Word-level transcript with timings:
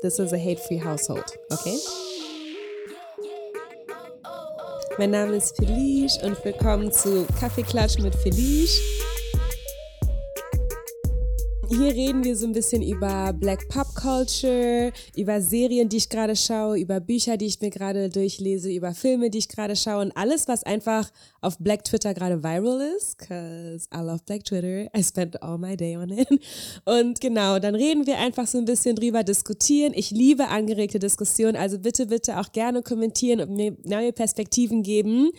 This 0.00 0.20
is 0.20 0.32
a 0.32 0.38
hate-free 0.38 0.78
household, 0.78 1.24
okay? 1.50 1.76
Mein 4.96 5.10
Name 5.10 5.34
ist 5.34 5.56
Felice 5.56 6.18
und 6.22 6.44
willkommen 6.44 6.92
zu 6.92 7.26
Kaffeeklatsch 7.40 7.98
mit 7.98 8.14
Felice. 8.14 8.80
Hier 11.70 11.92
reden 11.92 12.24
wir 12.24 12.34
so 12.34 12.46
ein 12.46 12.52
bisschen 12.52 12.82
über 12.82 13.32
Black 13.34 13.68
Pop 13.68 13.94
Culture, 13.94 14.90
über 15.14 15.40
Serien, 15.42 15.88
die 15.90 15.98
ich 15.98 16.08
gerade 16.08 16.34
schaue, 16.34 16.78
über 16.78 16.98
Bücher, 16.98 17.36
die 17.36 17.44
ich 17.44 17.60
mir 17.60 17.68
gerade 17.68 18.08
durchlese, 18.08 18.72
über 18.72 18.94
Filme, 18.94 19.28
die 19.28 19.38
ich 19.38 19.48
gerade 19.48 19.76
schaue 19.76 20.00
und 20.00 20.16
alles, 20.16 20.48
was 20.48 20.64
einfach 20.64 21.10
auf 21.42 21.58
Black 21.58 21.84
Twitter 21.84 22.14
gerade 22.14 22.42
viral 22.42 22.80
ist, 22.96 23.18
cause 23.18 23.86
I 23.94 23.98
love 23.98 24.20
Black 24.24 24.44
Twitter. 24.44 24.88
I 24.96 25.02
spent 25.02 25.42
all 25.42 25.58
my 25.58 25.76
day 25.76 25.96
on 25.96 26.08
it. 26.08 26.28
Und 26.86 27.20
genau, 27.20 27.58
dann 27.58 27.74
reden 27.74 28.06
wir 28.06 28.16
einfach 28.16 28.46
so 28.46 28.56
ein 28.56 28.64
bisschen 28.64 28.96
drüber, 28.96 29.22
diskutieren. 29.22 29.92
Ich 29.94 30.10
liebe 30.10 30.48
angeregte 30.48 30.98
Diskussionen, 30.98 31.56
also 31.56 31.78
bitte, 31.78 32.06
bitte 32.06 32.40
auch 32.40 32.50
gerne 32.52 32.82
kommentieren 32.82 33.42
und 33.42 33.54
mir 33.54 33.76
neue 33.84 34.12
Perspektiven 34.14 34.82
geben. 34.82 35.30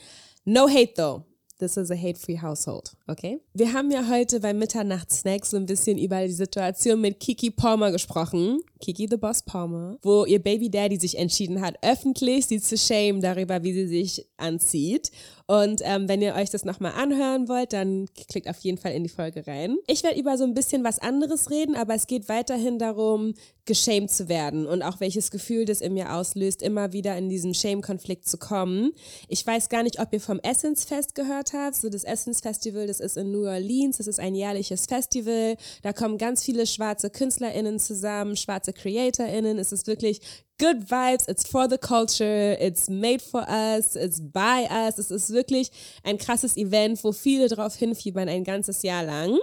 No 0.46 0.70
hate 0.70 0.94
though. 0.94 1.29
This 1.60 1.76
is 1.76 1.92
a 1.92 1.96
hate-free 1.96 2.42
household, 2.42 2.94
okay? 3.08 3.42
Wir 3.54 3.74
haben 3.74 3.92
ja 3.92 4.08
heute 4.08 4.40
beim 4.40 4.60
Mitternachtssnack 4.60 5.46
so 5.46 5.58
ein 5.58 5.66
bisschen 5.66 5.98
über 5.98 6.26
die 6.26 6.32
Situation 6.32 7.02
mit 7.02 7.20
Kiki 7.20 7.52
Palmer 7.52 7.92
gesprochen. 7.92 8.62
Kiki 8.80 9.08
the 9.10 9.18
Boss 9.18 9.44
Palmer, 9.44 9.98
wo 10.02 10.26
ihr 10.26 10.42
Baby 10.42 10.70
Daddy 10.70 10.98
sich 10.98 11.18
entschieden 11.18 11.62
hat, 11.62 11.76
öffentlich 11.82 12.48
sie 12.48 12.62
zu 12.62 12.78
shame 12.78 13.22
darüber, 13.22 13.64
wie 13.64 13.74
sie 13.74 13.88
sich 13.88 14.28
anzieht. 14.38 15.12
Und 15.48 15.82
ähm, 15.84 16.08
wenn 16.08 16.22
ihr 16.22 16.36
euch 16.36 16.52
das 16.52 16.64
nochmal 16.64 16.94
anhören 16.94 17.50
wollt, 17.50 17.74
dann 17.74 18.06
klickt 18.30 18.48
auf 18.48 18.60
jeden 18.60 18.78
Fall 18.78 18.94
in 18.94 19.04
die 19.04 19.10
Folge 19.10 19.48
rein. 19.48 19.78
Ich 19.88 20.04
werde 20.04 20.20
über 20.20 20.38
so 20.38 20.44
ein 20.44 20.54
bisschen 20.54 20.84
was 20.84 21.00
anderes 21.00 21.50
reden, 21.50 21.76
aber 21.76 21.96
es 21.96 22.06
geht 22.06 22.30
weiterhin 22.30 22.78
darum, 22.78 23.34
geschämt 23.66 24.10
zu 24.10 24.30
werden 24.30 24.66
und 24.66 24.82
auch 24.82 25.00
welches 25.00 25.32
Gefühl 25.32 25.66
das 25.66 25.82
in 25.82 25.94
mir 25.94 26.14
auslöst, 26.14 26.62
immer 26.62 26.92
wieder 26.92 27.18
in 27.18 27.30
diesen 27.30 27.54
Shame-Konflikt 27.54 28.28
zu 28.28 28.38
kommen. 28.38 28.92
Ich 29.28 29.46
weiß 29.46 29.70
gar 29.70 29.84
nicht, 29.84 30.00
ob 30.00 30.12
ihr 30.12 30.22
vom 30.22 30.40
Essence 30.40 30.86
Fest 30.86 31.14
gehört 31.14 31.54
habt. 31.54 31.76
So 31.76 31.90
das 31.90 32.04
Essence 32.04 32.42
Festival, 32.42 32.88
das 32.88 33.00
ist 33.00 33.18
in 33.18 33.32
New 33.32 33.46
Orleans, 33.46 33.98
das 33.98 34.08
ist 34.08 34.20
ein 34.20 34.34
jährliches 34.34 34.88
Festival. 34.88 35.56
Da 35.84 35.94
kommen 35.94 36.18
ganz 36.18 36.44
viele 36.44 36.66
schwarze 36.66 37.10
KünstlerInnen 37.12 37.80
zusammen, 37.80 38.36
schwarze 38.36 38.69
CreatorInnen. 38.74 39.58
Es 39.58 39.72
ist 39.72 39.88
wirklich 39.88 40.22
good 40.60 40.90
vibes, 40.90 41.28
it's 41.28 41.48
for 41.48 41.70
the 41.70 41.78
culture, 41.78 42.58
it's 42.60 42.90
made 42.90 43.20
for 43.20 43.46
us, 43.48 43.96
it's 43.96 44.20
by 44.20 44.68
us. 44.70 44.98
Es 44.98 45.12
ist 45.12 45.32
wirklich 45.32 45.72
ein 46.04 46.18
krasses 46.18 46.58
Event, 46.58 47.04
wo 47.04 47.12
viele 47.12 47.48
drauf 47.48 47.76
hinfiebern 47.76 48.30
ein 48.30 48.44
ganzes 48.44 48.84
Jahr 48.84 49.04
lang. 49.04 49.38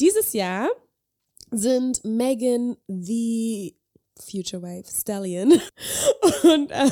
Dieses 0.00 0.32
Jahr 0.32 0.68
sind 1.50 2.04
Megan 2.04 2.76
the 2.88 3.76
Future 4.22 4.62
Wife 4.62 4.90
Stallion 4.90 5.52
und, 6.42 6.70
äh, 6.70 6.90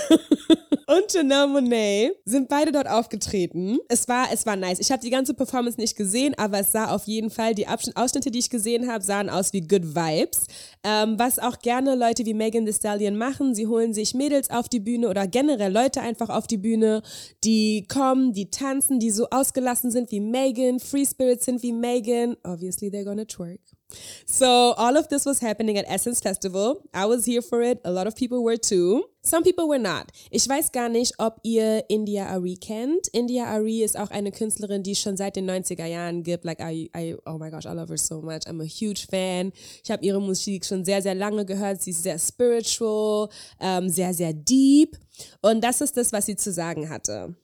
und 0.87 1.12
Janelle 1.12 1.48
Monet 1.48 2.17
sind 2.25 2.48
beide 2.48 2.73
dort 2.73 2.89
aufgetreten. 2.89 3.79
Es 3.89 4.09
war, 4.09 4.29
es 4.33 4.47
war 4.47 4.57
nice. 4.57 4.79
Ich 4.79 4.91
habe 4.91 5.03
die 5.03 5.11
ganze 5.11 5.34
Performance 5.34 5.79
nicht 5.79 5.97
gesehen, 5.97 6.34
aber 6.39 6.61
es 6.61 6.73
sah 6.73 6.95
auf 6.95 7.05
jeden 7.05 7.31
Fall, 7.31 7.55
die 7.55 7.67
Ausschnitte, 7.69 8.31
die 8.31 8.39
ich 8.39 8.51
gesehen 8.51 8.91
habe, 8.91 9.05
sahen 9.05 9.29
aus 9.29 9.53
wie 9.53 9.61
Good 9.61 9.95
Vibes. 9.95 10.47
Ähm, 10.83 11.19
was 11.19 11.39
auch 11.39 11.59
gerne 11.59 11.95
Leute 11.95 12.25
wie 12.25 12.34
Megan 12.34 12.65
Thee 12.65 12.73
Stallion 12.73 13.17
machen, 13.17 13.55
sie 13.55 13.67
holen 13.67 13.93
sich 13.93 14.15
Mädels 14.15 14.51
auf 14.51 14.69
die 14.69 14.81
Bühne 14.81 15.09
oder 15.09 15.27
generell 15.27 15.73
Leute 15.73 16.01
einfach 16.01 16.31
auf 16.31 16.47
die 16.47 16.59
Bühne, 16.59 17.03
die 17.45 17.87
kommen, 17.89 18.33
die 18.33 18.51
tanzen, 18.51 18.99
die 18.99 19.11
so 19.11 19.29
ausgelassen 19.31 19.91
sind 19.91 20.11
wie 20.11 20.21
Megan, 20.21 20.81
Free 20.81 21.05
Spirits 21.05 21.45
sind 21.45 21.62
wie 21.62 21.73
Megan. 21.73 22.37
Obviously 22.45 22.89
they're 22.89 23.05
gonna 23.05 23.25
twerk. 23.25 23.61
So 24.27 24.75
all 24.77 24.97
of 24.97 25.08
this 25.08 25.25
was 25.25 25.41
happening 25.41 25.78
at 25.78 25.86
Essence 25.89 26.20
Festival. 26.20 26.83
I 26.92 27.06
was 27.06 27.25
here 27.25 27.42
for 27.42 27.62
it. 27.62 27.81
A 27.84 27.91
lot 27.91 28.06
of 28.06 28.14
people 28.14 28.44
were 28.44 28.56
too. 28.56 29.05
Some 29.22 29.42
people 29.42 29.69
were 29.69 29.78
not. 29.78 30.12
Ich 30.31 30.48
weiß 30.48 30.72
gar 30.72 30.89
nicht, 30.89 31.14
ob 31.19 31.41
ihr 31.42 31.84
India 31.89 32.27
Ari 32.27 32.56
kennt. 32.56 33.09
India 33.12 33.47
Ari 33.47 33.82
ist 33.82 33.99
auch 33.99 34.10
eine 34.10 34.31
Künstlerin, 34.31 34.82
die 34.82 34.93
es 34.93 35.00
schon 35.00 35.16
seit 35.16 35.37
den 35.37 35.50
90er 35.50 35.87
Jahren 35.87 36.22
gibt. 36.22 36.44
Like 36.44 36.60
I, 36.60 36.91
I, 36.97 37.16
oh 37.26 37.38
my 37.38 37.50
gosh, 37.50 37.65
I 37.65 37.72
love 37.72 37.88
her 37.88 37.99
so 37.99 38.21
much. 38.21 38.47
I'm 38.47 38.60
a 38.60 38.65
huge 38.65 39.06
fan. 39.10 39.53
Ich 39.82 39.91
habe 39.91 40.05
ihre 40.05 40.20
Musik 40.20 40.65
schon 40.65 40.84
sehr, 40.84 41.03
sehr 41.03 41.15
lange 41.15 41.44
gehört. 41.44 41.82
Sie 41.82 41.91
ist 41.91 42.03
sehr 42.03 42.19
spiritual, 42.19 43.28
ähm, 43.60 43.88
sehr, 43.88 44.15
sehr 44.15 44.32
deep. 44.32 44.97
Und 45.43 45.62
das 45.62 45.81
ist 45.81 45.97
das, 45.97 46.12
was 46.12 46.26
sie 46.26 46.37
zu 46.37 46.53
sagen 46.53 46.88
hatte. 46.88 47.34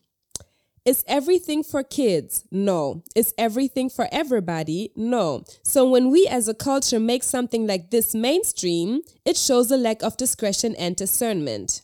Is 0.84 1.02
everything 1.06 1.62
for 1.62 1.82
kids? 1.82 2.44
No. 2.50 3.02
Is 3.16 3.32
everything 3.38 3.88
for 3.88 4.06
everybody? 4.12 4.92
No. 4.94 5.44
So 5.62 5.88
when 5.88 6.10
we 6.10 6.26
as 6.26 6.46
a 6.46 6.52
culture 6.52 7.00
make 7.00 7.22
something 7.22 7.66
like 7.66 7.90
this 7.90 8.14
mainstream, 8.14 9.00
it 9.24 9.38
shows 9.38 9.70
a 9.70 9.78
lack 9.78 10.02
of 10.02 10.18
discretion 10.18 10.74
and 10.76 10.94
discernment. 10.94 11.80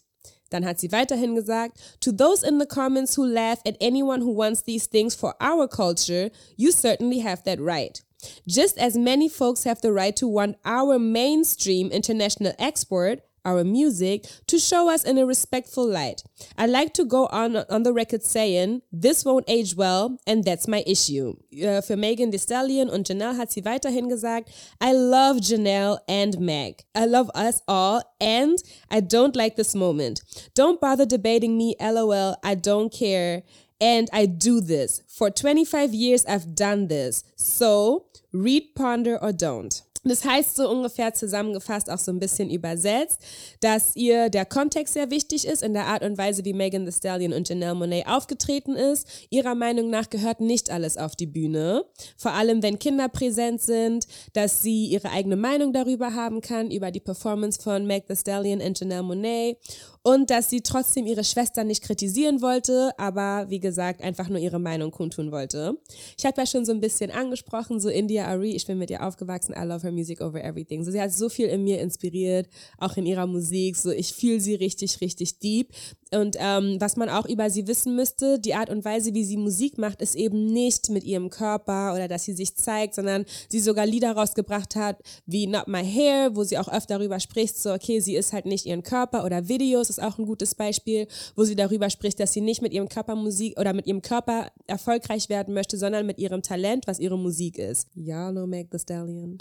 Dann 0.50 0.64
hat 0.64 0.80
sie 0.80 0.88
weiterhin 0.88 1.34
gesagt, 1.34 2.00
to 2.00 2.12
those 2.12 2.42
in 2.42 2.58
the 2.58 2.66
comments 2.66 3.14
who 3.14 3.24
laugh 3.24 3.60
at 3.64 3.76
anyone 3.80 4.20
who 4.20 4.32
wants 4.32 4.62
these 4.62 4.86
things 4.86 5.14
for 5.14 5.34
our 5.40 5.66
culture, 5.66 6.30
you 6.56 6.70
certainly 6.70 7.20
have 7.20 7.42
that 7.44 7.60
right. 7.60 8.02
Just 8.46 8.76
as 8.76 8.98
many 8.98 9.28
folks 9.30 9.64
have 9.64 9.80
the 9.80 9.92
right 9.92 10.14
to 10.16 10.28
want 10.28 10.56
our 10.64 10.98
mainstream 10.98 11.90
international 11.90 12.52
export, 12.58 13.20
our 13.44 13.64
music 13.64 14.24
to 14.46 14.58
show 14.58 14.88
us 14.90 15.04
in 15.04 15.18
a 15.18 15.26
respectful 15.26 15.86
light. 15.86 16.22
I 16.56 16.66
like 16.66 16.94
to 16.94 17.04
go 17.04 17.26
on 17.26 17.56
on 17.56 17.82
the 17.82 17.92
record 17.92 18.22
saying, 18.22 18.82
this 18.92 19.24
won't 19.24 19.44
age 19.48 19.74
well 19.74 20.18
and 20.26 20.44
that's 20.44 20.68
my 20.68 20.82
issue. 20.86 21.34
Uh, 21.52 21.80
für 21.80 21.96
Megan 21.96 22.30
Thee 22.30 22.38
Stallion 22.38 22.88
und 22.88 23.08
Janelle 23.08 23.36
hat 23.36 23.52
sie 23.52 23.64
weiterhin 23.64 24.08
gesagt, 24.08 24.50
I 24.80 24.92
love 24.92 25.38
Janelle 25.38 25.98
and 26.08 26.38
Meg. 26.38 26.84
I 26.94 27.06
love 27.06 27.30
us 27.34 27.62
all 27.66 28.02
and 28.20 28.58
I 28.90 29.00
don't 29.00 29.36
like 29.36 29.56
this 29.56 29.74
moment. 29.74 30.22
Don't 30.54 30.80
bother 30.80 31.06
debating 31.06 31.56
me, 31.56 31.76
lol, 31.80 32.36
I 32.42 32.54
don't 32.54 32.92
care. 32.92 33.42
And 33.82 34.08
I 34.12 34.26
do 34.26 34.60
this. 34.60 35.02
For 35.08 35.30
25 35.30 35.94
years 35.94 36.26
I've 36.26 36.54
done 36.54 36.88
this. 36.88 37.24
So 37.36 38.04
read, 38.32 38.74
ponder 38.74 39.22
or 39.22 39.30
don't. 39.30 39.82
Das 40.02 40.24
heißt 40.24 40.56
so 40.56 40.70
ungefähr 40.70 41.12
zusammengefasst 41.12 41.90
auch 41.90 41.98
so 41.98 42.10
ein 42.10 42.18
bisschen 42.18 42.48
übersetzt, 42.48 43.20
dass 43.60 43.94
ihr 43.96 44.30
der 44.30 44.46
Kontext 44.46 44.94
sehr 44.94 45.10
wichtig 45.10 45.46
ist 45.46 45.62
in 45.62 45.74
der 45.74 45.86
Art 45.86 46.02
und 46.02 46.16
Weise, 46.16 46.42
wie 46.46 46.54
Megan 46.54 46.86
Thee 46.86 46.92
Stallion 46.92 47.34
und 47.34 47.48
Janelle 47.50 47.74
Monet 47.74 48.06
aufgetreten 48.06 48.76
ist. 48.76 49.06
Ihrer 49.28 49.54
Meinung 49.54 49.90
nach 49.90 50.08
gehört 50.08 50.40
nicht 50.40 50.70
alles 50.70 50.96
auf 50.96 51.16
die 51.16 51.26
Bühne. 51.26 51.84
Vor 52.16 52.32
allem, 52.32 52.62
wenn 52.62 52.78
Kinder 52.78 53.10
präsent 53.10 53.60
sind, 53.60 54.06
dass 54.32 54.62
sie 54.62 54.86
ihre 54.86 55.10
eigene 55.10 55.36
Meinung 55.36 55.74
darüber 55.74 56.14
haben 56.14 56.40
kann, 56.40 56.70
über 56.70 56.90
die 56.90 57.00
Performance 57.00 57.60
von 57.60 57.86
Meg 57.86 58.06
Thee 58.06 58.16
Stallion 58.16 58.62
und 58.62 58.80
Janelle 58.80 59.02
Monet 59.02 59.58
und 60.02 60.30
dass 60.30 60.48
sie 60.48 60.62
trotzdem 60.62 61.06
ihre 61.06 61.24
Schwester 61.24 61.64
nicht 61.64 61.84
kritisieren 61.84 62.40
wollte, 62.40 62.92
aber 62.96 63.46
wie 63.50 63.60
gesagt, 63.60 64.02
einfach 64.02 64.28
nur 64.28 64.38
ihre 64.38 64.58
Meinung 64.58 64.90
kundtun 64.90 65.30
wollte. 65.30 65.76
Ich 66.16 66.24
habe 66.24 66.40
ja 66.40 66.46
schon 66.46 66.64
so 66.64 66.72
ein 66.72 66.80
bisschen 66.80 67.10
angesprochen, 67.10 67.80
so 67.80 67.88
India 67.90 68.19
Ari, 68.26 68.56
ich 68.56 68.66
bin 68.66 68.78
mit 68.78 68.90
ihr 68.90 69.06
aufgewachsen, 69.06 69.54
I 69.56 69.64
love 69.64 69.82
her 69.82 69.92
music 69.92 70.20
over 70.20 70.42
everything. 70.42 70.84
So, 70.84 70.90
sie 70.90 71.00
hat 71.00 71.12
so 71.12 71.28
viel 71.28 71.48
in 71.48 71.64
mir 71.64 71.80
inspiriert, 71.80 72.48
auch 72.78 72.96
in 72.96 73.06
ihrer 73.06 73.26
Musik, 73.26 73.76
so 73.76 73.90
ich 73.90 74.12
fühle 74.12 74.40
sie 74.40 74.54
richtig, 74.54 75.00
richtig 75.00 75.38
deep. 75.38 75.68
Und 76.12 76.36
ähm, 76.38 76.76
was 76.80 76.96
man 76.96 77.08
auch 77.08 77.26
über 77.26 77.50
sie 77.50 77.66
wissen 77.66 77.94
müsste, 77.94 78.38
die 78.38 78.54
Art 78.54 78.70
und 78.70 78.84
Weise, 78.84 79.14
wie 79.14 79.24
sie 79.24 79.36
Musik 79.36 79.78
macht, 79.78 80.02
ist 80.02 80.16
eben 80.16 80.46
nicht 80.52 80.90
mit 80.90 81.04
ihrem 81.04 81.30
Körper 81.30 81.94
oder 81.94 82.08
dass 82.08 82.24
sie 82.24 82.32
sich 82.32 82.56
zeigt, 82.56 82.94
sondern 82.94 83.24
sie 83.48 83.60
sogar 83.60 83.86
Lieder 83.86 84.12
rausgebracht 84.12 84.74
hat, 84.74 85.00
wie 85.26 85.46
Not 85.46 85.68
My 85.68 85.84
Hair, 85.84 86.34
wo 86.34 86.42
sie 86.42 86.58
auch 86.58 86.68
öfter 86.68 86.98
darüber 86.98 87.20
spricht, 87.20 87.56
so 87.56 87.72
okay, 87.72 88.00
sie 88.00 88.16
ist 88.16 88.32
halt 88.32 88.46
nicht 88.46 88.66
ihren 88.66 88.82
Körper 88.82 89.24
oder 89.24 89.48
Videos 89.48 89.90
ist 89.90 90.02
auch 90.02 90.18
ein 90.18 90.26
gutes 90.26 90.54
Beispiel, 90.54 91.06
wo 91.36 91.44
sie 91.44 91.54
darüber 91.54 91.90
spricht, 91.90 92.18
dass 92.18 92.32
sie 92.32 92.40
nicht 92.40 92.62
mit 92.62 92.72
ihrem 92.72 92.88
Körper 92.88 93.14
Musik 93.14 93.58
oder 93.58 93.72
mit 93.72 93.86
ihrem 93.86 94.02
Körper 94.02 94.50
erfolgreich 94.66 95.28
werden 95.28 95.54
möchte, 95.54 95.78
sondern 95.78 96.06
mit 96.06 96.18
ihrem 96.18 96.42
Talent, 96.42 96.86
was 96.86 96.98
ihre 96.98 97.18
Musik 97.18 97.58
ist. 97.58 97.88
Ja, 97.94 98.32
no 98.32 98.46
Meg 98.46 98.68
the 98.72 98.78
Stallion. 98.78 99.38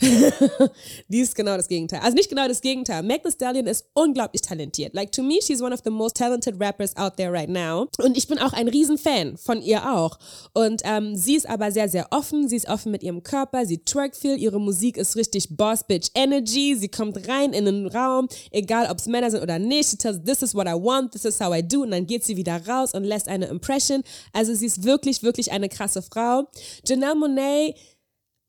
die 1.07 1.19
ist 1.19 1.35
genau 1.35 1.57
das 1.57 1.67
Gegenteil. 1.67 2.01
Also 2.01 2.15
nicht 2.15 2.29
genau 2.29 2.47
das 2.47 2.61
Gegenteil. 2.61 3.01
Meg 3.03 3.21
the 3.25 3.31
Stallion 3.31 3.65
ist 3.65 3.85
unglaublich 3.93 4.41
talentiert. 4.41 4.93
Like 4.93 5.11
to 5.11 5.23
me, 5.23 5.39
she's 5.41 5.61
one 5.61 5.73
of 5.73 5.81
the 5.83 5.89
most 5.89 6.17
talented 6.17 6.58
rappers 6.59 6.95
out 6.97 7.17
there 7.17 7.31
right 7.31 7.49
now. 7.49 7.87
Und 7.97 8.17
ich 8.17 8.27
bin 8.27 8.39
auch 8.39 8.53
ein 8.53 8.67
Riesenfan 8.67 9.37
von 9.37 9.61
ihr 9.61 9.91
auch. 9.91 10.17
Und 10.53 10.81
ähm, 10.85 11.15
sie 11.15 11.35
ist 11.35 11.49
aber 11.49 11.71
sehr, 11.71 11.89
sehr 11.89 12.07
offen. 12.11 12.47
Sie 12.49 12.55
ist 12.55 12.67
offen 12.67 12.91
mit 12.91 13.03
ihrem 13.03 13.23
Körper. 13.23 13.65
Sie 13.65 13.79
twerk 13.79 14.15
viel. 14.15 14.37
Ihre 14.37 14.59
Musik 14.59 14.97
ist 14.97 15.15
richtig 15.15 15.55
Boss 15.55 15.83
Bitch 15.83 16.09
Energy. 16.15 16.75
Sie 16.75 16.89
kommt 16.89 17.27
rein 17.27 17.53
in 17.53 17.65
den 17.65 17.87
Raum, 17.87 18.27
egal 18.51 18.89
ob 18.89 18.99
es 18.99 19.07
Männer 19.07 19.31
sind 19.31 19.41
oder 19.41 19.59
nicht. 19.59 19.89
She 19.89 19.97
tells, 19.97 20.23
this 20.23 20.41
is 20.41 20.53
what 20.53 20.67
I 20.67 20.73
want, 20.73 21.11
this 21.11 21.25
is 21.25 21.39
how 21.39 21.55
I 21.55 21.61
do. 21.61 21.83
Und 21.83 21.91
dann 21.91 22.05
geht 22.05 22.23
sie 22.23 22.37
wieder 22.37 22.65
raus 22.67 22.93
und 22.93 23.03
lässt 23.03 23.27
eine 23.27 23.47
Impression. 23.47 24.03
Also 24.33 24.53
sie 24.53 24.65
ist 24.65 24.83
wirklich, 24.83 25.23
wirklich 25.23 25.51
eine 25.51 25.69
krasse 25.69 26.01
Frau. 26.01 26.47
Janelle 26.85 27.15
Monet 27.15 27.75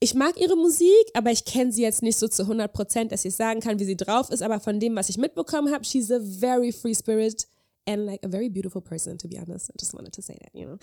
ich 0.03 0.15
mag 0.15 0.41
ihre 0.41 0.57
Musik, 0.57 0.89
aber 1.13 1.31
ich 1.31 1.45
kenne 1.45 1.73
sie 1.73 1.83
jetzt 1.83 2.03
nicht 2.03 2.19
so 2.19 2.27
zu 2.27 2.43
100 2.43 2.73
Prozent, 2.73 3.13
dass 3.13 3.27
ich 3.27 3.35
sagen 3.35 3.61
kann, 3.61 3.79
wie 3.79 3.85
sie 3.85 3.97
drauf 3.97 4.31
ist. 4.31 4.43
Aber 4.43 4.59
von 4.59 4.81
dem, 4.81 4.97
was 4.97 5.11
ich 5.11 5.19
mitbekommen 5.19 5.73
habe, 5.73 5.85
she's 5.85 6.11
a 6.11 6.19
very 6.21 6.73
free 6.73 6.95
spirit 6.95 7.47
and 7.87 8.07
like 8.07 8.21
a 8.23 8.29
very 8.29 8.49
beautiful 8.49 8.81
person, 8.81 9.19
to 9.19 9.29
be 9.29 9.39
honest. 9.39 9.71
I 9.71 9.77
just 9.79 9.95
wanted 9.95 10.13
to 10.15 10.23
say 10.23 10.37
that, 10.41 10.51
you 10.55 10.67
know, 10.67 10.79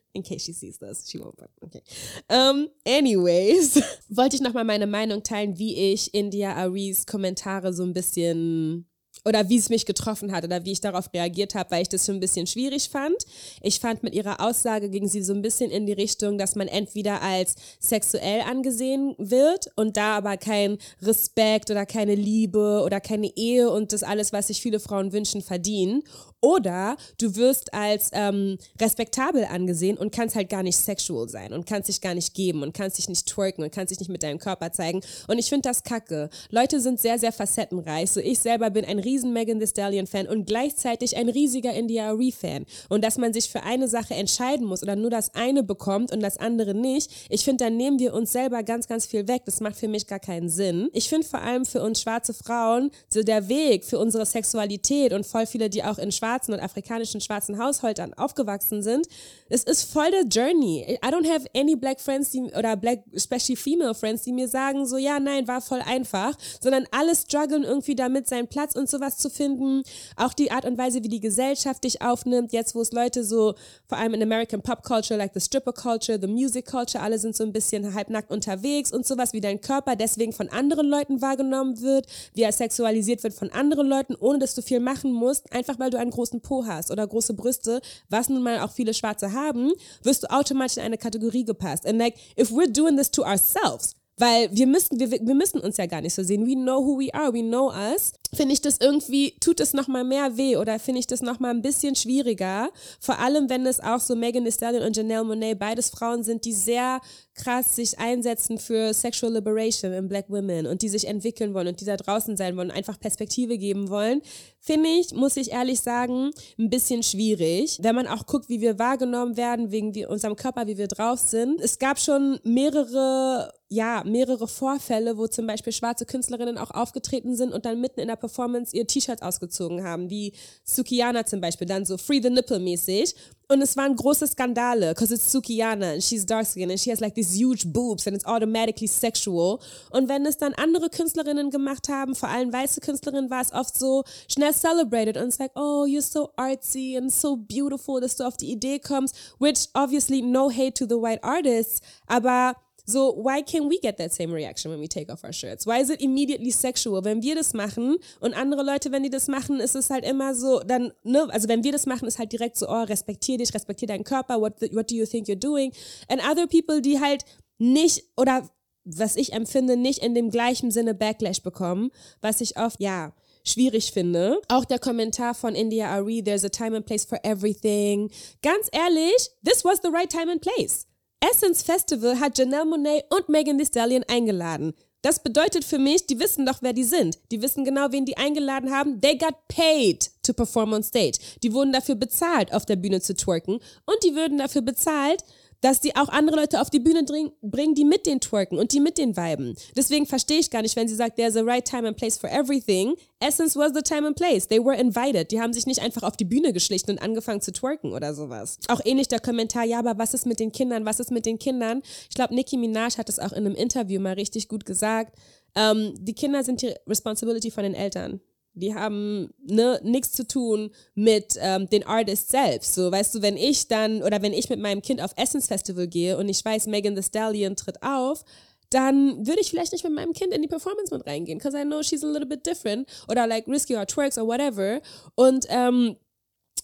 in 0.14 0.22
case 0.22 0.44
she 0.44 0.52
sees 0.52 0.78
this, 0.78 1.08
she 1.08 1.18
won't. 1.18 1.36
But 1.36 1.50
okay. 1.64 1.82
Um, 2.30 2.68
anyways, 2.86 3.82
wollte 4.10 4.36
ich 4.36 4.42
nochmal 4.42 4.64
meine 4.64 4.86
Meinung 4.86 5.22
teilen, 5.22 5.58
wie 5.58 5.92
ich 5.92 6.14
India 6.14 6.54
Aries 6.54 7.06
Kommentare 7.06 7.72
so 7.72 7.82
ein 7.82 7.92
bisschen 7.92 8.86
oder 9.24 9.48
wie 9.48 9.58
es 9.58 9.68
mich 9.68 9.86
getroffen 9.86 10.32
hat 10.32 10.44
oder 10.44 10.64
wie 10.64 10.72
ich 10.72 10.80
darauf 10.80 11.12
reagiert 11.12 11.54
habe, 11.54 11.70
weil 11.70 11.82
ich 11.82 11.88
das 11.88 12.06
schon 12.06 12.16
ein 12.16 12.20
bisschen 12.20 12.46
schwierig 12.46 12.88
fand. 12.88 13.16
Ich 13.60 13.80
fand 13.80 14.02
mit 14.02 14.14
ihrer 14.14 14.40
Aussage 14.40 14.90
ging 14.90 15.08
sie 15.08 15.22
so 15.22 15.32
ein 15.32 15.42
bisschen 15.42 15.70
in 15.70 15.86
die 15.86 15.92
Richtung, 15.92 16.38
dass 16.38 16.56
man 16.56 16.68
entweder 16.68 17.22
als 17.22 17.54
sexuell 17.80 18.40
angesehen 18.42 19.14
wird 19.18 19.70
und 19.76 19.96
da 19.96 20.16
aber 20.16 20.36
kein 20.36 20.78
Respekt 21.00 21.70
oder 21.70 21.86
keine 21.86 22.14
Liebe 22.14 22.82
oder 22.84 23.00
keine 23.00 23.34
Ehe 23.36 23.70
und 23.70 23.92
das 23.92 24.02
alles, 24.02 24.32
was 24.32 24.48
sich 24.48 24.60
viele 24.60 24.80
Frauen 24.80 25.12
wünschen, 25.12 25.42
verdienen 25.42 26.02
oder 26.40 26.96
du 27.18 27.36
wirst 27.36 27.72
als 27.72 28.10
ähm, 28.12 28.58
respektabel 28.80 29.44
angesehen 29.44 29.96
und 29.96 30.12
kannst 30.12 30.34
halt 30.34 30.50
gar 30.50 30.64
nicht 30.64 30.76
sexual 30.76 31.28
sein 31.28 31.52
und 31.52 31.66
kannst 31.66 31.88
dich 31.88 32.00
gar 32.00 32.14
nicht 32.14 32.34
geben 32.34 32.62
und 32.64 32.74
kannst 32.74 32.98
dich 32.98 33.08
nicht 33.08 33.28
twerken 33.28 33.62
und 33.62 33.72
kannst 33.72 33.92
dich 33.92 34.00
nicht 34.00 34.10
mit 34.10 34.24
deinem 34.24 34.38
Körper 34.38 34.72
zeigen. 34.72 35.02
Und 35.28 35.38
ich 35.38 35.48
finde 35.48 35.68
das 35.68 35.84
kacke. 35.84 36.30
Leute 36.50 36.80
sind 36.80 36.98
sehr, 37.00 37.18
sehr 37.20 37.30
facettenreich. 37.30 38.10
So 38.10 38.18
ich 38.18 38.40
selber 38.40 38.70
bin 38.70 38.84
ein 38.84 38.98
riesen 38.98 39.11
Megan 39.20 39.60
Thee 39.60 39.66
Stallion 39.66 40.06
Fan 40.06 40.26
und 40.26 40.46
gleichzeitig 40.46 41.16
ein 41.16 41.28
riesiger 41.28 41.72
India 41.72 42.08
Arie 42.08 42.32
Fan. 42.32 42.66
Und 42.88 43.04
dass 43.04 43.18
man 43.18 43.32
sich 43.32 43.50
für 43.50 43.62
eine 43.62 43.88
Sache 43.88 44.14
entscheiden 44.14 44.66
muss 44.66 44.82
oder 44.82 44.96
nur 44.96 45.10
das 45.10 45.34
eine 45.34 45.62
bekommt 45.62 46.12
und 46.12 46.20
das 46.20 46.38
andere 46.38 46.74
nicht, 46.74 47.10
ich 47.28 47.44
finde, 47.44 47.64
dann 47.64 47.76
nehmen 47.76 47.98
wir 47.98 48.14
uns 48.14 48.32
selber 48.32 48.62
ganz, 48.62 48.88
ganz 48.88 49.06
viel 49.06 49.28
weg. 49.28 49.42
Das 49.44 49.60
macht 49.60 49.76
für 49.76 49.88
mich 49.88 50.06
gar 50.06 50.20
keinen 50.20 50.48
Sinn. 50.48 50.88
Ich 50.92 51.08
finde 51.08 51.26
vor 51.26 51.40
allem 51.40 51.64
für 51.64 51.82
uns 51.82 52.00
schwarze 52.00 52.34
Frauen 52.34 52.90
so 53.08 53.22
der 53.22 53.48
Weg 53.48 53.84
für 53.84 53.98
unsere 53.98 54.26
Sexualität 54.26 55.12
und 55.12 55.26
voll 55.26 55.46
viele, 55.46 55.68
die 55.68 55.84
auch 55.84 55.98
in 55.98 56.12
schwarzen 56.12 56.54
und 56.54 56.60
afrikanischen 56.60 57.20
schwarzen 57.20 57.58
Haushaltern 57.58 58.14
aufgewachsen 58.14 58.82
sind, 58.82 59.06
es 59.48 59.64
ist 59.64 59.92
voll 59.92 60.10
der 60.10 60.24
Journey. 60.24 60.98
I 61.04 61.08
don't 61.08 61.28
have 61.28 61.46
any 61.54 61.76
black 61.76 62.00
friends 62.00 62.30
die, 62.30 62.40
oder 62.40 62.76
black, 62.76 63.00
especially 63.14 63.56
female 63.56 63.94
friends, 63.94 64.22
die 64.22 64.32
mir 64.32 64.48
sagen 64.48 64.86
so, 64.86 64.96
ja, 64.96 65.20
nein, 65.20 65.46
war 65.46 65.60
voll 65.60 65.82
einfach, 65.84 66.34
sondern 66.60 66.86
alle 66.90 67.14
strugglen 67.14 67.64
irgendwie 67.64 67.94
damit, 67.94 68.28
seinen 68.28 68.48
Platz 68.48 68.74
und 68.74 68.88
sowas 69.02 69.16
zu 69.18 69.30
finden. 69.30 69.82
Auch 70.16 70.32
die 70.32 70.50
Art 70.50 70.64
und 70.64 70.78
Weise, 70.78 71.02
wie 71.02 71.08
die 71.08 71.20
Gesellschaft 71.20 71.84
dich 71.84 72.02
aufnimmt, 72.02 72.52
jetzt 72.52 72.74
wo 72.74 72.80
es 72.80 72.92
Leute 72.92 73.24
so, 73.24 73.54
vor 73.86 73.98
allem 73.98 74.14
in 74.14 74.22
American 74.22 74.62
Pop 74.62 74.82
Culture, 74.82 75.18
like 75.18 75.32
the 75.34 75.40
Stripper 75.40 75.72
Culture, 75.72 76.18
the 76.20 76.26
Music 76.26 76.66
Culture, 76.66 77.02
alle 77.02 77.18
sind 77.18 77.36
so 77.36 77.44
ein 77.44 77.52
bisschen 77.52 77.94
halbnackt 77.94 78.30
unterwegs 78.30 78.92
und 78.92 79.06
sowas, 79.06 79.32
wie 79.32 79.40
dein 79.40 79.60
Körper 79.60 79.96
deswegen 79.96 80.32
von 80.32 80.48
anderen 80.48 80.86
Leuten 80.88 81.20
wahrgenommen 81.20 81.80
wird, 81.80 82.06
wie 82.34 82.42
er 82.42 82.52
sexualisiert 82.52 83.22
wird 83.22 83.34
von 83.34 83.50
anderen 83.50 83.88
Leuten, 83.88 84.14
ohne 84.14 84.38
dass 84.38 84.54
du 84.54 84.62
viel 84.62 84.80
machen 84.80 85.12
musst, 85.12 85.52
einfach 85.52 85.78
weil 85.78 85.90
du 85.90 85.98
einen 85.98 86.10
großen 86.10 86.40
Po 86.40 86.64
hast 86.66 86.90
oder 86.90 87.06
große 87.06 87.34
Brüste, 87.34 87.80
was 88.08 88.28
nun 88.28 88.42
mal 88.42 88.60
auch 88.60 88.72
viele 88.72 88.94
Schwarze 88.94 89.32
haben, 89.32 89.72
wirst 90.02 90.22
du 90.22 90.30
automatisch 90.30 90.76
in 90.76 90.84
eine 90.84 90.98
Kategorie 90.98 91.44
gepasst. 91.44 91.86
And 91.86 91.98
like, 91.98 92.14
if 92.38 92.50
we're 92.50 92.70
doing 92.70 92.96
this 92.96 93.10
to 93.10 93.22
ourselves, 93.22 93.96
weil 94.18 94.48
wir 94.52 94.66
müssen, 94.66 94.98
wir, 95.00 95.10
wir 95.10 95.34
müssen 95.34 95.60
uns 95.60 95.76
ja 95.78 95.86
gar 95.86 96.00
nicht 96.00 96.14
so 96.14 96.22
sehen. 96.22 96.46
We 96.46 96.54
know 96.54 96.78
who 96.84 96.98
we 96.98 97.12
are, 97.12 97.32
we 97.32 97.42
know 97.42 97.72
us. 97.72 98.12
Finde 98.34 98.54
ich 98.54 98.62
das 98.62 98.78
irgendwie, 98.80 99.36
tut 99.40 99.60
es 99.60 99.74
nochmal 99.74 100.04
mehr 100.04 100.38
weh 100.38 100.56
oder 100.56 100.78
finde 100.78 101.00
ich 101.00 101.06
das 101.06 101.20
nochmal 101.20 101.50
ein 101.50 101.60
bisschen 101.60 101.94
schwieriger. 101.94 102.70
Vor 102.98 103.18
allem, 103.18 103.50
wenn 103.50 103.66
es 103.66 103.78
auch 103.78 104.00
so 104.00 104.16
Megan 104.16 104.44
Thee 104.44 104.52
Stallion 104.52 104.84
und 104.84 104.96
Janelle 104.96 105.24
Monet 105.24 105.58
beides 105.58 105.90
Frauen 105.90 106.22
sind, 106.24 106.46
die 106.46 106.54
sehr 106.54 107.00
krass 107.34 107.76
sich 107.76 107.98
einsetzen 107.98 108.56
für 108.56 108.94
Sexual 108.94 109.34
Liberation 109.34 109.92
in 109.92 110.08
Black 110.08 110.30
Women 110.30 110.66
und 110.66 110.80
die 110.80 110.88
sich 110.88 111.06
entwickeln 111.06 111.52
wollen 111.52 111.68
und 111.68 111.80
die 111.82 111.84
da 111.84 111.96
draußen 111.98 112.38
sein 112.38 112.56
wollen, 112.56 112.70
einfach 112.70 112.98
Perspektive 112.98 113.58
geben 113.58 113.90
wollen, 113.90 114.22
finde 114.60 114.88
ich, 114.88 115.12
muss 115.12 115.36
ich 115.36 115.52
ehrlich 115.52 115.80
sagen, 115.80 116.30
ein 116.58 116.70
bisschen 116.70 117.02
schwierig. 117.02 117.78
Wenn 117.82 117.94
man 117.94 118.06
auch 118.06 118.24
guckt, 118.24 118.48
wie 118.48 118.62
wir 118.62 118.78
wahrgenommen 118.78 119.36
werden, 119.36 119.70
wegen 119.72 119.92
unserem 120.06 120.36
Körper, 120.36 120.66
wie 120.66 120.78
wir 120.78 120.88
drauf 120.88 121.18
sind. 121.18 121.60
Es 121.60 121.78
gab 121.78 121.98
schon 121.98 122.38
mehrere 122.44 123.52
ja, 123.72 124.02
mehrere 124.04 124.48
Vorfälle, 124.48 125.16
wo 125.16 125.26
zum 125.26 125.46
Beispiel 125.46 125.72
schwarze 125.72 126.04
Künstlerinnen 126.04 126.58
auch 126.58 126.70
aufgetreten 126.72 127.34
sind 127.34 127.54
und 127.54 127.64
dann 127.64 127.80
mitten 127.80 128.00
in 128.00 128.08
der 128.08 128.16
Performance 128.22 128.74
ihr 128.74 128.86
T-Shirt 128.86 129.20
ausgezogen 129.20 129.82
haben, 129.82 130.08
wie 130.08 130.32
Sukiyana 130.64 131.26
zum 131.26 131.40
Beispiel, 131.40 131.66
dann 131.66 131.84
so 131.84 131.98
Free 131.98 132.20
the 132.22 132.30
Nipple 132.30 132.60
mäßig. 132.60 133.14
Und 133.48 133.60
es 133.60 133.76
waren 133.76 133.94
große 133.96 134.28
Skandale, 134.28 134.94
because 134.94 135.12
it's 135.12 135.30
Sukiyana 135.30 135.94
and 135.94 136.02
she's 136.02 136.24
dark 136.24 136.46
skin 136.46 136.70
and 136.70 136.80
she 136.80 136.90
has 136.90 137.00
like 137.00 137.14
these 137.14 137.36
huge 137.36 137.66
boobs 137.66 138.06
and 138.06 138.16
it's 138.16 138.24
automatically 138.24 138.86
sexual. 138.86 139.58
Und 139.90 140.08
wenn 140.08 140.24
es 140.24 140.38
dann 140.38 140.54
andere 140.54 140.88
Künstlerinnen 140.88 141.50
gemacht 141.50 141.88
haben, 141.88 142.14
vor 142.14 142.28
allem 142.30 142.52
weiße 142.52 142.80
Künstlerinnen, 142.80 143.28
war 143.28 143.42
es 143.42 143.52
oft 143.52 143.76
so 143.76 144.04
schnell 144.28 144.54
celebrated 144.54 145.16
und 145.16 145.28
es 145.28 145.38
like, 145.38 145.50
oh, 145.56 145.84
you're 145.84 146.00
so 146.00 146.30
artsy 146.36 146.96
and 146.96 147.12
so 147.12 147.36
beautiful, 147.36 148.00
dass 148.00 148.16
du 148.16 148.24
auf 148.24 148.36
die 148.36 148.52
Idee 148.52 148.78
kommst, 148.78 149.14
which 149.38 149.68
obviously 149.74 150.22
no 150.22 150.48
hate 150.48 150.74
to 150.74 150.86
the 150.86 150.94
white 150.94 151.22
artists, 151.22 151.80
aber 152.06 152.54
so, 152.84 153.12
why 153.12 153.42
can't 153.42 153.68
we 153.68 153.78
get 153.78 153.96
that 153.98 154.12
same 154.12 154.32
reaction 154.32 154.70
when 154.70 154.80
we 154.80 154.88
take 154.88 155.10
off 155.10 155.22
our 155.24 155.32
shirts? 155.32 155.66
Why 155.66 155.80
is 155.80 155.90
it 155.90 156.00
immediately 156.00 156.50
sexual? 156.50 157.04
Wenn 157.04 157.22
wir 157.22 157.34
das 157.34 157.54
machen 157.54 157.96
und 158.20 158.34
andere 158.34 158.62
Leute, 158.62 158.90
wenn 158.90 159.04
die 159.04 159.10
das 159.10 159.28
machen, 159.28 159.60
ist 159.60 159.76
es 159.76 159.90
halt 159.90 160.04
immer 160.04 160.34
so, 160.34 160.60
dann, 160.60 160.92
ne, 161.04 161.28
also 161.30 161.48
wenn 161.48 161.62
wir 161.62 161.72
das 161.72 161.86
machen, 161.86 162.08
ist 162.08 162.18
halt 162.18 162.32
direkt 162.32 162.56
so, 162.56 162.68
oh, 162.68 162.82
respektier 162.82 163.38
dich, 163.38 163.54
respektier 163.54 163.86
deinen 163.88 164.04
Körper, 164.04 164.40
what, 164.40 164.58
the, 164.58 164.74
what 164.74 164.90
do 164.90 164.96
you 164.96 165.06
think 165.06 165.28
you're 165.28 165.36
doing? 165.36 165.72
And 166.08 166.20
other 166.20 166.46
people, 166.46 166.82
die 166.82 167.00
halt 167.00 167.24
nicht 167.58 168.02
oder 168.16 168.48
was 168.84 169.14
ich 169.14 169.32
empfinde, 169.32 169.76
nicht 169.76 170.02
in 170.02 170.14
dem 170.14 170.30
gleichen 170.30 170.72
Sinne 170.72 170.94
Backlash 170.94 171.42
bekommen, 171.42 171.90
was 172.20 172.40
ich 172.40 172.58
oft, 172.58 172.80
ja, 172.80 173.12
schwierig 173.44 173.92
finde. 173.92 174.40
Auch 174.48 174.64
der 174.64 174.78
Kommentar 174.78 175.34
von 175.34 175.54
India 175.54 175.88
Ari, 175.88 176.22
there's 176.22 176.44
a 176.44 176.48
time 176.48 176.76
and 176.76 176.86
place 176.86 177.04
for 177.04 177.18
everything. 177.22 178.10
Ganz 178.42 178.68
ehrlich, 178.72 179.30
this 179.44 179.64
was 179.64 179.80
the 179.82 179.88
right 179.88 180.10
time 180.10 180.30
and 180.30 180.40
place. 180.40 180.86
Essence 181.30 181.62
Festival 181.62 182.18
hat 182.18 182.36
Janelle 182.36 182.64
Monet 182.64 183.04
und 183.10 183.28
Megan 183.28 183.56
Thee 183.56 183.66
Stallion 183.66 184.02
eingeladen. 184.08 184.74
Das 185.02 185.22
bedeutet 185.22 185.64
für 185.64 185.78
mich, 185.78 186.06
die 186.06 186.18
wissen 186.18 186.46
doch, 186.46 186.62
wer 186.62 186.72
die 186.72 186.82
sind. 186.82 187.18
Die 187.30 187.40
wissen 187.42 187.64
genau, 187.64 187.92
wen 187.92 188.04
die 188.04 188.16
eingeladen 188.16 188.72
haben. 188.72 189.00
They 189.00 189.16
got 189.16 189.34
paid 189.46 190.10
to 190.24 190.32
perform 190.32 190.72
on 190.72 190.82
stage. 190.82 191.18
Die 191.44 191.52
wurden 191.52 191.72
dafür 191.72 191.94
bezahlt, 191.94 192.52
auf 192.52 192.66
der 192.66 192.74
Bühne 192.74 193.00
zu 193.00 193.14
twerken. 193.14 193.54
Und 193.54 193.96
die 194.04 194.16
würden 194.16 194.38
dafür 194.38 194.62
bezahlt, 194.62 195.22
dass 195.62 195.80
die 195.80 195.96
auch 195.96 196.08
andere 196.10 196.36
Leute 196.36 196.60
auf 196.60 196.68
die 196.68 196.80
Bühne 196.80 197.04
bringen, 197.04 197.74
die 197.74 197.84
mit 197.84 198.04
den 198.04 198.20
twerken 198.20 198.58
und 198.58 198.72
die 198.72 198.80
mit 198.80 198.98
den 198.98 199.16
viben. 199.16 199.54
Deswegen 199.74 200.06
verstehe 200.06 200.40
ich 200.40 200.50
gar 200.50 200.60
nicht, 200.60 200.76
wenn 200.76 200.88
sie 200.88 200.94
sagt, 200.94 201.16
there's 201.16 201.36
a 201.36 201.42
right 201.42 201.64
time 201.64 201.88
and 201.88 201.96
place 201.96 202.18
for 202.18 202.30
everything. 202.30 202.94
Essence 203.20 203.56
was 203.56 203.72
the 203.72 203.80
time 203.80 204.06
and 204.06 204.16
place. 204.16 204.46
They 204.46 204.58
were 204.58 204.76
invited. 204.76 205.30
Die 205.30 205.40
haben 205.40 205.52
sich 205.52 205.66
nicht 205.66 205.80
einfach 205.80 206.02
auf 206.02 206.16
die 206.16 206.24
Bühne 206.24 206.52
geschlichen 206.52 206.90
und 206.90 206.98
angefangen 207.00 207.40
zu 207.40 207.52
twerken 207.52 207.92
oder 207.92 208.12
sowas. 208.12 208.58
Auch 208.68 208.80
ähnlich 208.84 209.08
der 209.08 209.20
Kommentar, 209.20 209.64
ja, 209.64 209.78
aber 209.78 209.96
was 209.98 210.12
ist 210.12 210.26
mit 210.26 210.40
den 210.40 210.52
Kindern? 210.52 210.84
Was 210.84 211.00
ist 211.00 211.12
mit 211.12 211.24
den 211.24 211.38
Kindern? 211.38 211.82
Ich 212.10 212.16
glaube, 212.16 212.34
Nicki 212.34 212.56
Minaj 212.56 212.98
hat 212.98 213.08
es 213.08 213.20
auch 213.20 213.32
in 213.32 213.46
einem 213.46 213.54
Interview 213.54 214.00
mal 214.00 214.14
richtig 214.14 214.48
gut 214.48 214.66
gesagt. 214.66 215.16
Ähm, 215.54 215.94
die 215.98 216.14
Kinder 216.14 216.42
sind 216.42 216.62
die 216.62 216.74
Responsibility 216.88 217.50
von 217.50 217.62
den 217.62 217.74
Eltern. 217.74 218.20
Die 218.54 218.74
haben 218.74 219.32
ne, 219.42 219.80
nichts 219.82 220.12
zu 220.12 220.26
tun 220.26 220.70
mit 220.94 221.36
ähm, 221.38 221.68
den 221.70 221.86
Artists 221.86 222.30
selbst. 222.30 222.74
So, 222.74 222.92
weißt 222.92 223.14
du, 223.14 223.22
wenn 223.22 223.36
ich 223.36 223.68
dann 223.68 224.02
oder 224.02 224.20
wenn 224.22 224.32
ich 224.32 224.50
mit 224.50 224.60
meinem 224.60 224.82
Kind 224.82 225.00
auf 225.00 225.12
Essence 225.16 225.46
Festival 225.46 225.88
gehe 225.88 226.18
und 226.18 226.28
ich 226.28 226.44
weiß, 226.44 226.66
Megan 226.66 226.94
Thee 226.94 227.02
Stallion 227.02 227.56
tritt 227.56 227.82
auf, 227.82 228.24
dann 228.70 229.26
würde 229.26 229.40
ich 229.40 229.50
vielleicht 229.50 229.72
nicht 229.72 229.84
mit 229.84 229.92
meinem 229.92 230.12
Kind 230.12 230.32
in 230.32 230.42
die 230.42 230.48
Performance 230.48 230.94
mit 230.94 231.06
reingehen, 231.06 231.38
because 231.38 231.56
I 231.56 231.64
know 231.64 231.82
she's 231.82 232.04
a 232.04 232.06
little 232.06 232.26
bit 232.26 232.46
different 232.46 232.88
oder 233.08 233.26
like 233.26 233.46
risky 233.46 233.76
or 233.76 233.86
twerks 233.86 234.18
or 234.18 234.26
whatever. 234.26 234.80
Und 235.14 235.46
ähm, 235.48 235.96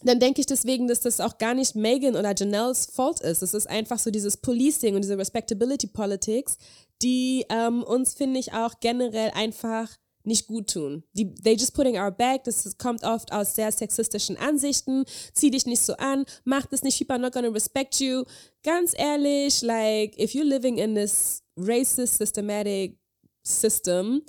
dann 0.03 0.19
denke 0.19 0.39
ich 0.39 0.47
deswegen, 0.47 0.87
dass 0.87 1.01
das 1.01 1.19
auch 1.19 1.37
gar 1.37 1.53
nicht 1.53 1.75
Megan 1.75 2.15
oder 2.15 2.33
Janelles 2.35 2.87
Fault 2.87 3.19
ist. 3.19 3.41
Es 3.41 3.53
ist 3.53 3.69
einfach 3.69 3.99
so 3.99 4.11
dieses 4.11 4.37
Policing 4.37 4.95
und 4.95 5.01
diese 5.01 5.17
Respectability 5.17 5.87
Politics, 5.87 6.57
die 7.01 7.45
ähm, 7.49 7.83
uns, 7.83 8.13
finde 8.13 8.39
ich, 8.39 8.53
auch 8.53 8.79
generell 8.79 9.31
einfach 9.33 9.89
nicht 10.23 10.47
gut 10.47 10.71
tun. 10.71 11.03
Die, 11.13 11.33
they 11.35 11.53
just 11.53 11.73
putting 11.73 11.97
our 11.97 12.11
back, 12.11 12.43
das 12.43 12.77
kommt 12.77 13.03
oft 13.03 13.31
aus 13.31 13.55
sehr 13.55 13.71
sexistischen 13.71 14.37
Ansichten, 14.37 15.05
zieh 15.33 15.51
dich 15.51 15.65
nicht 15.65 15.81
so 15.81 15.93
an, 15.93 16.25
mach 16.43 16.65
das 16.65 16.83
nicht, 16.83 16.97
people 16.97 17.15
are 17.15 17.21
not 17.21 17.33
gonna 17.33 17.49
respect 17.49 17.99
you. 17.99 18.23
Ganz 18.63 18.93
ehrlich, 18.97 19.61
like, 19.61 20.17
if 20.19 20.33
you're 20.33 20.43
living 20.43 20.77
in 20.77 20.95
this 20.95 21.43
racist, 21.57 22.17
systematic 22.17 22.97
system, 23.43 24.21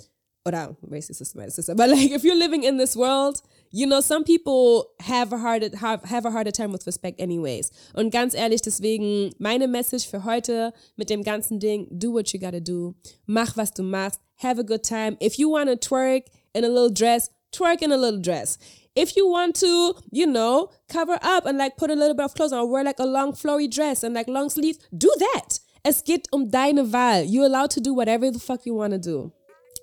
oder 0.45 0.75
racist, 0.81 1.19
systematic 1.19 1.53
system, 1.53 1.77
but 1.77 1.89
like, 1.89 2.11
if 2.11 2.23
you're 2.23 2.35
living 2.35 2.63
in 2.63 2.77
this 2.77 2.95
world, 2.95 3.41
you 3.71 3.87
know, 3.87 4.01
some 4.01 4.23
people 4.23 4.87
have 4.99 5.31
a 5.31 5.37
hard 5.37 5.73
have, 5.75 6.03
have 6.03 6.25
a 6.25 6.31
harder 6.31 6.51
time 6.51 6.71
with 6.71 6.85
respect 6.85 7.19
anyways. 7.19 7.71
Und 7.93 8.11
ganz 8.11 8.33
ehrlich, 8.33 8.61
deswegen 8.61 9.33
meine 9.39 9.67
Message 9.67 10.07
für 10.07 10.25
heute 10.25 10.73
mit 10.97 11.09
dem 11.09 11.23
ganzen 11.23 11.59
Ding, 11.59 11.87
do 11.89 12.11
what 12.11 12.33
you 12.33 12.39
gotta 12.39 12.59
do. 12.59 12.95
Mach, 13.25 13.55
was 13.55 13.71
du 13.71 13.83
machst. 13.83 14.19
Have 14.37 14.59
a 14.59 14.63
good 14.63 14.83
time. 14.83 15.17
If 15.19 15.37
you 15.37 15.49
want 15.49 15.69
to 15.69 15.77
twerk 15.77 16.25
in 16.53 16.65
a 16.65 16.67
little 16.67 16.91
dress, 16.91 17.31
twerk 17.51 17.81
in 17.81 17.91
a 17.91 17.97
little 17.97 18.21
dress. 18.21 18.57
If 18.93 19.15
you 19.15 19.25
want 19.29 19.55
to, 19.61 19.95
you 20.11 20.25
know, 20.25 20.69
cover 20.89 21.17
up 21.21 21.45
and 21.45 21.57
like 21.57 21.77
put 21.77 21.89
a 21.89 21.95
little 21.95 22.13
bit 22.13 22.25
of 22.25 22.33
clothes 22.33 22.51
on 22.51 22.69
wear 22.69 22.83
like 22.83 22.99
a 22.99 23.05
long 23.05 23.31
flowy 23.31 23.69
dress 23.69 24.03
and 24.03 24.13
like 24.13 24.27
long 24.27 24.49
sleeves, 24.49 24.79
do 24.95 25.09
that. 25.17 25.59
Es 25.85 26.03
geht 26.03 26.27
um 26.33 26.49
deine 26.49 26.91
Wahl. 26.91 27.23
You're 27.23 27.45
allowed 27.45 27.71
to 27.71 27.79
do 27.79 27.93
whatever 27.93 28.29
the 28.29 28.39
fuck 28.39 28.65
you 28.65 28.73
want 28.73 28.91
to 28.91 28.99
do. 28.99 29.31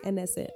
And 0.04 0.18
that's 0.18 0.36
it. 0.36 0.50